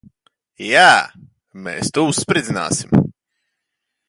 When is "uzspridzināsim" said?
2.13-3.07